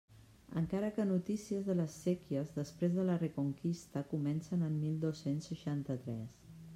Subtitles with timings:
[0.59, 6.35] Encara que notícies de les séquies després de la reconquista comencen en mil dos-cents seixanta-tres.